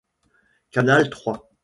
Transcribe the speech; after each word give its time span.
Canal 0.71 1.11
trois. 1.11 1.47